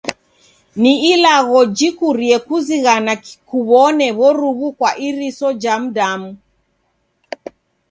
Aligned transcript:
Ni 0.81 0.93
ilagho 1.11 1.59
jikurie 1.77 2.37
kuzighana 2.47 3.13
kuw'one 3.49 4.07
w'oruw'u 4.19 4.69
kwa 4.77 4.91
iriso 5.07 5.47
ja 5.61 5.73
m'damu. 5.81 6.29